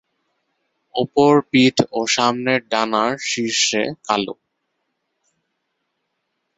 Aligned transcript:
ওপর 0.95 1.31
পিঠ 1.51 1.75
ও 1.91 1.99
সামনের 2.15 2.61
ডানার 2.71 3.11
শীর্ষে 3.29 3.83
কালো। 4.07 4.35